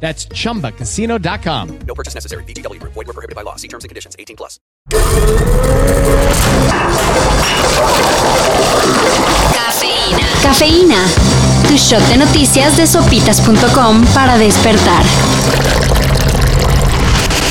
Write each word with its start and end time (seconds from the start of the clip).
That's 0.00 0.26
chumbacasino.com. 0.28 1.78
No 1.86 1.94
purchase 1.94 2.14
necessary. 2.14 2.42
VGW 2.44 2.80
Group. 2.80 2.94
Void 2.94 3.06
were 3.06 3.12
prohibited 3.12 3.36
by 3.36 3.42
law. 3.42 3.56
See 3.56 3.68
terms 3.68 3.84
and 3.84 3.90
conditions. 3.90 4.16
18 4.18 4.36
plus. 4.36 4.58
Cafeína. 9.54 10.26
Cafeína. 10.42 11.04
Tu 11.68 11.78
shot 11.78 12.02
de 12.08 12.16
noticias 12.16 12.76
de 12.76 12.86
sopitas.com 12.86 14.04
para 14.14 14.38
despertar. 14.38 15.04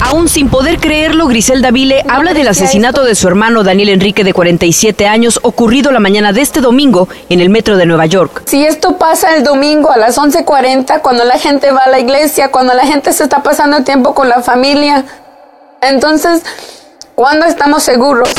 Aún 0.01 0.29
sin 0.29 0.49
poder 0.49 0.79
creerlo, 0.79 1.27
Griselda 1.27 1.71
Vile 1.71 2.03
habla 2.07 2.33
del 2.33 2.47
asesinato 2.47 3.03
de 3.03 3.15
su 3.15 3.27
hermano 3.27 3.63
Daniel 3.63 3.89
Enrique 3.89 4.23
de 4.23 4.33
47 4.33 5.07
años 5.07 5.39
ocurrido 5.43 5.91
la 5.91 5.99
mañana 5.99 6.31
de 6.31 6.41
este 6.41 6.61
domingo 6.61 7.09
en 7.29 7.41
el 7.41 7.49
metro 7.49 7.75
de 7.77 7.85
Nueva 7.85 8.05
York. 8.05 8.43
Si 8.45 8.65
esto 8.65 8.97
pasa 8.97 9.35
el 9.35 9.43
domingo 9.43 9.91
a 9.91 9.97
las 9.97 10.17
11:40, 10.17 11.01
cuando 11.01 11.25
la 11.25 11.37
gente 11.37 11.71
va 11.71 11.81
a 11.85 11.89
la 11.89 11.99
iglesia, 11.99 12.49
cuando 12.49 12.73
la 12.73 12.85
gente 12.85 13.11
se 13.13 13.23
está 13.23 13.43
pasando 13.43 13.83
tiempo 13.83 14.15
con 14.15 14.29
la 14.29 14.41
familia, 14.41 15.05
entonces, 15.81 16.43
¿cuándo 17.15 17.45
estamos 17.45 17.83
seguros? 17.83 18.29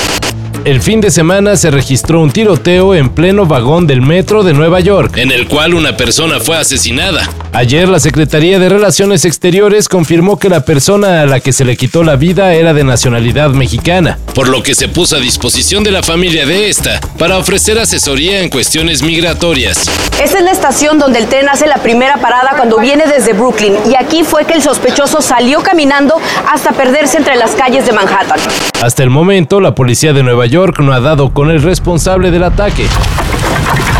El 0.62 0.82
fin 0.82 1.00
de 1.00 1.10
semana 1.10 1.56
se 1.56 1.70
registró 1.70 2.20
un 2.20 2.32
tiroteo 2.32 2.94
en 2.94 3.08
pleno 3.08 3.46
vagón 3.46 3.86
del 3.86 4.02
metro 4.02 4.42
de 4.42 4.52
Nueva 4.52 4.80
York, 4.80 5.16
en 5.16 5.32
el 5.32 5.48
cual 5.48 5.72
una 5.72 5.96
persona 5.96 6.38
fue 6.38 6.58
asesinada. 6.58 7.26
Ayer 7.54 7.88
la 7.88 7.98
Secretaría 7.98 8.58
de 8.58 8.68
Relaciones 8.68 9.24
Exteriores 9.24 9.88
confirmó 9.88 10.38
que 10.38 10.50
la 10.50 10.66
persona 10.66 11.22
a 11.22 11.26
la 11.26 11.40
que 11.40 11.54
se 11.54 11.64
le 11.64 11.78
quitó 11.78 12.04
la 12.04 12.16
vida 12.16 12.52
era 12.52 12.74
de 12.74 12.84
nacionalidad 12.84 13.48
mexicana, 13.50 14.18
por 14.34 14.48
lo 14.48 14.62
que 14.62 14.74
se 14.74 14.88
puso 14.88 15.16
a 15.16 15.20
disposición 15.20 15.82
de 15.82 15.92
la 15.92 16.02
familia 16.02 16.44
de 16.44 16.68
esta 16.68 17.00
para 17.18 17.38
ofrecer 17.38 17.78
asesoría 17.78 18.42
en 18.42 18.50
cuestiones 18.50 19.02
migratorias. 19.02 19.88
Esta 20.22 20.38
es 20.38 20.44
la 20.44 20.52
estación 20.52 20.98
donde 20.98 21.20
el 21.20 21.26
tren 21.26 21.48
hace 21.48 21.66
la 21.66 21.78
primera 21.78 22.18
parada 22.18 22.52
cuando 22.58 22.78
viene 22.78 23.06
desde 23.06 23.32
Brooklyn 23.32 23.76
y 23.90 23.94
aquí 23.94 24.24
fue 24.24 24.44
que 24.44 24.52
el 24.52 24.62
sospechoso 24.62 25.22
salió 25.22 25.62
caminando 25.62 26.20
hasta 26.46 26.72
perderse 26.72 27.16
entre 27.16 27.36
las 27.36 27.52
calles 27.52 27.86
de 27.86 27.92
Manhattan. 27.92 28.38
Hasta 28.80 29.02
el 29.02 29.10
momento, 29.10 29.60
la 29.60 29.74
policía 29.74 30.14
de 30.14 30.22
Nueva 30.22 30.46
York 30.46 30.80
no 30.80 30.94
ha 30.94 31.00
dado 31.00 31.34
con 31.34 31.50
el 31.50 31.62
responsable 31.62 32.30
del 32.30 32.44
ataque. 32.44 32.86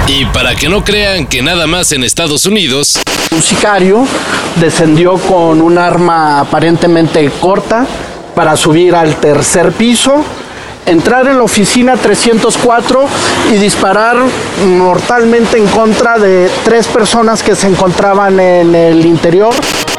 Y 0.06 0.24
para 0.24 0.54
que 0.54 0.70
no 0.70 0.82
crean 0.82 1.26
que 1.26 1.42
nada 1.42 1.66
más 1.66 1.92
en 1.92 2.02
Estados 2.02 2.46
Unidos, 2.46 2.98
Un 3.32 3.42
sicario 3.42 4.06
descendió 4.56 5.16
con 5.16 5.60
un 5.60 5.76
arma 5.76 6.40
aparentemente 6.40 7.30
corta 7.40 7.86
para 8.34 8.56
subir 8.56 8.94
al 8.94 9.16
tercer 9.16 9.70
piso, 9.72 10.24
entrar 10.86 11.28
en 11.28 11.36
la 11.36 11.44
oficina 11.44 11.96
304 11.96 13.04
y 13.52 13.58
disparar 13.58 14.16
mortalmente 14.66 15.58
en 15.58 15.66
contra 15.66 16.18
de 16.18 16.50
tres 16.64 16.88
personas 16.88 17.42
que 17.42 17.54
se 17.54 17.68
encontraban 17.68 18.40
en 18.40 18.74
el 18.74 19.04
interior. 19.04 19.54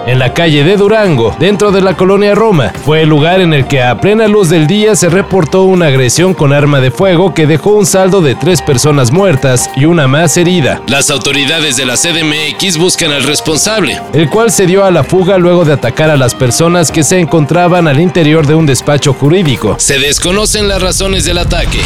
En 0.08 0.20
la 0.20 0.34
calle 0.34 0.64
de 0.64 0.78
Durango, 0.78 1.36
dentro 1.40 1.72
de 1.72 1.82
la 1.82 1.96
colonia 1.96 2.36
Roma, 2.36 2.74
fue 2.86 3.04
el 3.04 3.10
lugar 3.10 3.42
en 3.42 3.54
el 3.54 3.68
que 3.68 3.82
a 3.84 4.00
plena 4.00 4.28
luz 4.28 4.50
del 4.50 4.68
día 4.68 4.96
se 4.96 5.10
reportó 5.10 5.64
una 5.64 5.88
agresión 5.88 6.34
con 6.34 6.54
arma 6.54 6.80
de 6.80 6.92
fuego 6.92 7.34
que 7.34 7.48
dejó 7.48 7.72
un 7.72 7.86
saldo 7.86 8.22
de 8.22 8.36
tres 8.36 8.62
personas 8.62 9.12
muertas 9.12 9.70
y 9.76 9.86
una 9.86 10.08
más 10.08 10.36
herida. 10.38 10.82
Las 10.88 11.10
autoridades 11.10 11.78
de 11.78 11.86
la 11.86 11.96
CDMX 11.96 12.78
buscan 12.78 13.12
al 13.12 13.24
responsable, 13.24 14.00
el 14.14 14.30
cual 14.30 14.52
se 14.52 14.66
dio 14.66 14.84
a 14.84 14.92
la 14.92 15.04
fuga 15.04 15.38
luego 15.38 15.66
de 15.66 15.74
atacar 15.74 16.10
a 16.10 16.18
las 16.18 16.36
personas 16.36 16.92
que 16.92 17.04
se 17.04 17.20
encontraban 17.20 17.88
al 17.88 18.00
interior 18.00 18.48
de 18.48 18.56
un 18.56 18.66
despacho 18.66 19.14
jurídico. 19.14 19.76
Se 19.80 20.00
desconocen 20.00 20.68
las 20.68 20.82
razones 20.82 21.26
del 21.26 21.38
ataque. 21.38 21.82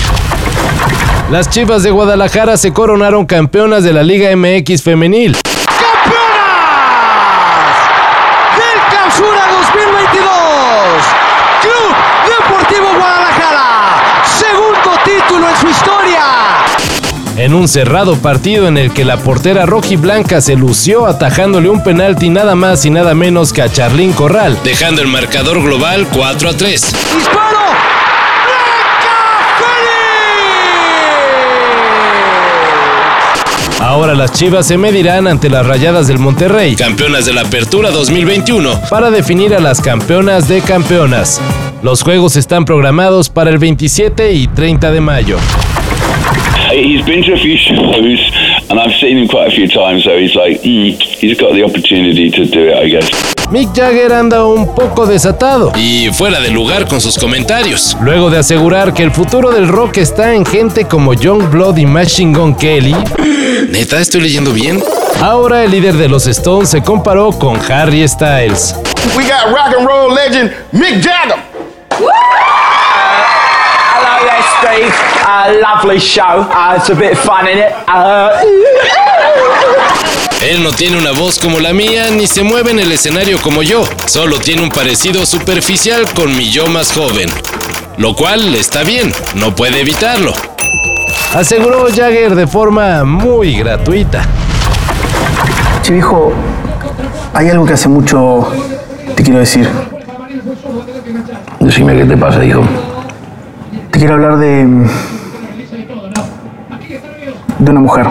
Las 1.31 1.49
Chivas 1.49 1.81
de 1.83 1.91
Guadalajara 1.91 2.55
se 2.55 2.71
coronaron 2.71 3.25
campeonas 3.25 3.83
de 3.83 3.93
la 3.93 4.03
Liga 4.03 4.35
MX 4.35 4.83
femenil. 4.83 5.35
En 17.45 17.53
un 17.53 17.67
cerrado 17.67 18.15
partido 18.15 18.67
en 18.67 18.75
el 18.75 18.91
que 18.91 19.05
la 19.05 19.17
portera 19.17 19.67
rojiblanca 19.67 20.41
se 20.41 20.55
lució 20.55 21.05
atajándole 21.05 21.69
un 21.69 21.83
penalti 21.83 22.29
nada 22.29 22.55
más 22.55 22.83
y 22.85 22.89
nada 22.89 23.13
menos 23.13 23.53
que 23.53 23.61
a 23.61 23.71
Charlín 23.71 24.13
Corral, 24.13 24.57
dejando 24.63 25.03
el 25.03 25.09
marcador 25.09 25.61
global 25.61 26.07
4 26.11 26.49
a 26.49 26.57
3. 26.57 26.81
Disparo. 26.81 27.59
Ahora 33.79 34.15
las 34.15 34.31
Chivas 34.31 34.65
se 34.65 34.79
medirán 34.79 35.27
ante 35.27 35.47
las 35.47 35.67
Rayadas 35.67 36.07
del 36.07 36.17
Monterrey, 36.17 36.75
campeonas 36.75 37.25
de 37.25 37.33
la 37.33 37.41
Apertura 37.41 37.91
2021, 37.91 38.81
para 38.89 39.11
definir 39.11 39.53
a 39.53 39.59
las 39.59 39.81
campeonas 39.81 40.47
de 40.47 40.61
campeonas. 40.61 41.39
Los 41.83 42.01
juegos 42.01 42.37
están 42.37 42.65
programados 42.65 43.29
para 43.29 43.51
el 43.51 43.59
27 43.59 44.33
y 44.33 44.47
30 44.47 44.89
de 44.89 45.01
mayo. 45.01 45.37
He's 46.75 47.05
been 47.05 47.23
to 47.23 47.33
a 47.33 47.37
few 47.37 47.55
shows, 47.55 48.19
and 48.69 48.77
I've 48.77 48.93
seen 48.99 49.17
him 49.17 49.29
quite 49.29 49.47
a 49.47 49.55
few 49.55 49.67
times. 49.67 50.03
So 50.03 50.17
he's 50.17 50.35
like, 50.35 50.59
mm, 50.61 50.99
he's 50.99 51.39
got 51.39 51.53
the 51.53 51.63
opportunity 51.63 52.29
to 52.29 52.45
do 52.45 52.67
it, 52.67 52.75
I 52.77 52.89
guess. 52.89 53.09
Mick 53.49 53.73
Jagger 53.73 54.11
anda 54.11 54.43
un 54.43 54.75
poco 54.75 55.05
desatado 55.05 55.71
y 55.77 56.09
fuera 56.11 56.41
de 56.41 56.49
lugar 56.49 56.87
con 56.87 56.99
sus 56.99 57.17
comentarios. 57.17 57.95
Luego 58.01 58.29
de 58.29 58.39
asegurar 58.39 58.93
que 58.93 59.03
el 59.03 59.11
futuro 59.11 59.51
del 59.51 59.69
rock 59.69 59.97
está 59.99 60.33
en 60.33 60.45
gente 60.45 60.85
como 60.85 61.13
Young 61.13 61.49
Blood 61.49 61.77
y 61.77 61.85
Machine 61.85 62.37
Gun 62.37 62.55
Kelly. 62.55 62.95
¿Neta 63.69 64.01
estoy 64.01 64.21
leyendo 64.21 64.51
bien? 64.51 64.83
Ahora 65.21 65.63
el 65.63 65.71
líder 65.71 65.93
de 65.93 66.09
los 66.09 66.27
Stones 66.27 66.69
se 66.69 66.83
comparó 66.83 67.31
con 67.31 67.57
Harry 67.71 68.05
Styles. 68.05 68.75
We 69.15 69.23
got 69.23 69.47
rock 69.47 69.77
and 69.77 69.87
roll 69.87 70.13
legend 70.13 70.51
Mick 70.73 71.01
Jagger. 71.01 71.37
Hello 74.25 74.33
there, 74.33 74.89
Steve. 74.89 74.93
Uh, 75.23 75.61
lovely 75.61 75.99
show. 75.99 76.23
Uh, 76.49 76.77
it's 76.77 76.89
a 76.89 76.95
bit 76.95 77.15
fun 77.15 77.47
in 77.47 77.59
it. 77.59 77.71
Uh, 77.87 78.31
Él 80.41 80.63
no 80.63 80.71
tiene 80.71 80.97
una 80.97 81.11
voz 81.11 81.37
como 81.37 81.59
la 81.59 81.73
mía 81.73 82.09
ni 82.09 82.25
se 82.25 82.41
mueve 82.43 82.71
en 82.71 82.79
el 82.79 82.91
escenario 82.91 83.39
como 83.39 83.61
yo, 83.61 83.83
solo 84.07 84.39
tiene 84.39 84.63
un 84.63 84.69
parecido 84.69 85.25
superficial 85.25 86.05
con 86.15 86.35
mi 86.35 86.49
yo 86.49 86.67
más 86.67 86.91
joven. 86.91 87.29
Lo 87.97 88.15
cual 88.15 88.55
está 88.55 88.83
bien, 88.83 89.13
no 89.35 89.55
puede 89.55 89.81
evitarlo. 89.81 90.33
Aseguró 91.35 91.85
Jagger 91.93 92.33
de 92.35 92.47
forma 92.47 93.03
muy 93.03 93.55
gratuita. 93.55 94.23
Che, 95.83 95.93
viejo, 95.93 96.33
hay 97.33 97.49
algo 97.49 97.65
que 97.65 97.73
hace 97.73 97.89
mucho 97.89 98.51
te 99.15 99.23
quiero 99.23 99.39
decir. 99.39 99.69
Decime 101.59 101.95
qué 101.95 102.05
te 102.05 102.17
pasa, 102.17 102.43
hijo. 102.43 102.63
Quiero 103.97 104.15
hablar 104.15 104.37
de. 104.37 104.67
de 107.59 107.71
una 107.71 107.79
mujer. 107.79 108.07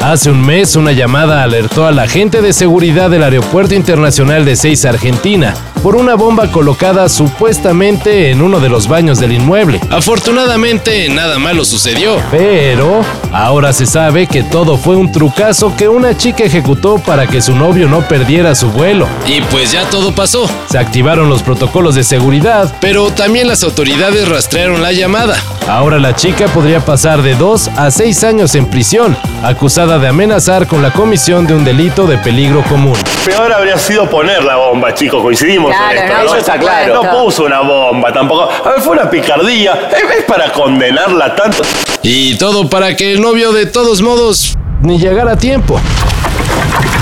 Hace 0.00 0.30
un 0.30 0.46
mes 0.46 0.76
una 0.76 0.92
llamada 0.92 1.42
alertó 1.42 1.86
a 1.86 1.92
la 1.92 2.06
gente 2.06 2.40
de 2.40 2.52
seguridad 2.52 3.10
del 3.10 3.24
Aeropuerto 3.24 3.74
Internacional 3.74 4.44
de 4.44 4.54
Seiza, 4.54 4.90
Argentina, 4.90 5.54
por 5.82 5.96
una 5.96 6.14
bomba 6.14 6.50
colocada 6.50 7.08
supuestamente 7.08 8.30
en 8.30 8.40
uno 8.40 8.60
de 8.60 8.68
los 8.68 8.86
baños 8.86 9.18
del 9.18 9.32
inmueble. 9.32 9.80
Afortunadamente 9.90 11.08
nada 11.08 11.40
malo 11.40 11.64
sucedió, 11.64 12.22
pero 12.30 13.04
ahora 13.32 13.72
se 13.72 13.86
sabe 13.86 14.28
que 14.28 14.44
todo 14.44 14.76
fue 14.76 14.94
un 14.94 15.10
trucazo 15.10 15.74
que 15.76 15.88
una 15.88 16.16
chica 16.16 16.44
ejecutó 16.44 16.98
para 16.98 17.26
que 17.26 17.42
su 17.42 17.56
novio 17.56 17.88
no 17.88 18.02
perdiera 18.02 18.54
su 18.54 18.70
vuelo. 18.70 19.08
Y 19.26 19.40
pues 19.42 19.72
ya 19.72 19.88
todo 19.90 20.14
pasó. 20.14 20.48
Se 20.70 20.78
activaron 20.78 21.28
los 21.28 21.42
protocolos 21.42 21.96
de 21.96 22.04
seguridad, 22.04 22.72
pero 22.80 23.10
también 23.10 23.48
las 23.48 23.64
autoridades 23.64 24.28
rastrearon 24.28 24.82
la 24.82 24.92
llamada. 24.92 25.36
Ahora 25.68 25.98
la 25.98 26.14
chica 26.14 26.46
podría 26.46 26.80
pasar 26.80 27.22
de 27.22 27.34
2 27.34 27.70
a 27.76 27.90
6 27.90 28.24
años 28.24 28.54
en 28.54 28.66
prisión, 28.66 29.16
acusada 29.42 29.98
de 29.98 30.08
amenazar 30.08 30.66
con 30.68 30.82
la 30.82 30.92
comisión 30.92 31.46
de 31.46 31.54
un 31.54 31.64
delito 31.64 32.06
de 32.06 32.18
peligro 32.18 32.62
común. 32.64 32.96
Peor 33.24 33.52
habría 33.52 33.78
sido 33.78 34.08
poner 34.08 34.44
la 34.44 34.56
bomba, 34.56 34.92
chicos, 34.94 35.22
coincidimos 35.22 35.71
Claro, 35.76 35.98
en 35.98 36.04
esto. 36.04 36.16
no, 36.16 36.24
eso 36.24 36.36
está 36.36 36.58
claro. 36.58 37.02
No 37.02 37.10
puso 37.10 37.44
una 37.44 37.60
bomba 37.60 38.12
tampoco. 38.12 38.48
A 38.64 38.70
ver, 38.70 38.80
fue 38.80 38.92
una 38.92 39.10
picardía. 39.10 39.88
Es 39.90 40.18
es 40.18 40.24
para 40.24 40.52
condenarla 40.52 41.34
tanto. 41.34 41.62
Y 42.02 42.36
todo 42.36 42.68
para 42.68 42.96
que 42.96 43.12
el 43.12 43.20
novio 43.20 43.52
de 43.52 43.66
todos 43.66 44.02
modos 44.02 44.56
ni 44.82 44.98
llegara 44.98 45.32
a 45.32 45.38
tiempo. 45.38 45.80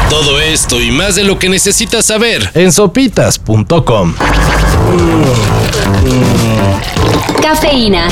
Todo 0.09 0.41
esto 0.41 0.81
y 0.81 0.91
más 0.91 1.15
de 1.15 1.25
lo 1.25 1.39
que 1.39 1.49
necesitas 1.49 2.05
saber 2.07 2.51
en 2.55 2.73
sopitas.com. 2.73 4.15
Cafeína. 7.43 8.09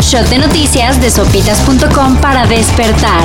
Shot 0.00 0.26
de 0.28 0.38
noticias 0.38 1.00
de 1.00 1.10
sopitas.com 1.10 2.16
para 2.16 2.46
despertar. 2.46 3.22